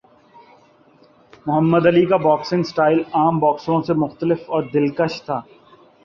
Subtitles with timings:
[1.45, 5.39] محمد Ali کا boxing style عام باکسروں سے مختلف اور دلکش تھا